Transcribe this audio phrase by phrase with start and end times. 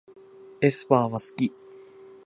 [0.63, 1.53] aespa すき